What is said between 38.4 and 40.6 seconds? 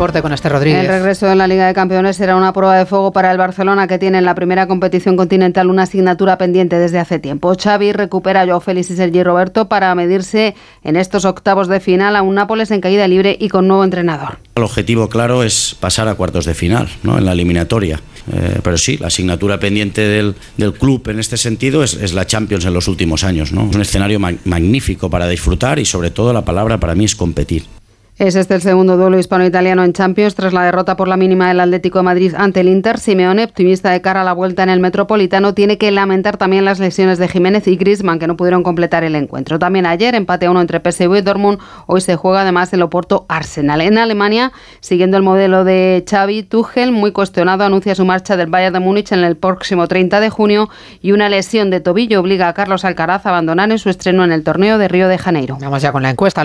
completar el encuentro. También ayer empate a uno